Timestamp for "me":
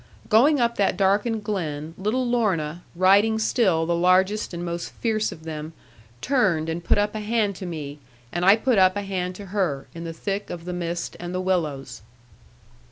7.67-7.99